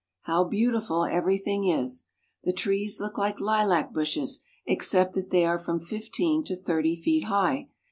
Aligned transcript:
How 0.21 0.43
beautiful 0.45 1.05
everything 1.05 1.65
is! 1.67 2.07
The 2.43 2.53
trees 2.53 2.99
look 2.99 3.17
Uke 3.19 3.37
Hlac 3.37 3.93
bushes, 3.93 4.39
except 4.65 5.13
that 5.13 5.29
they 5.29 5.45
are 5.45 5.59
from 5.59 5.79
fifteen 5.79 6.43
to 6.45 6.55
thirty 6.55 6.95
feet 6.95 7.25
high. 7.25 7.67